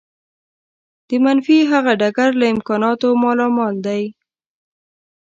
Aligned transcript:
د 1.07 1.09
منفي 1.23 1.57
هغه 1.71 1.91
ډګر 2.01 2.29
له 2.39 2.45
امکاناتو 2.53 3.07
مالامال 3.23 3.75
دی. 3.87 4.03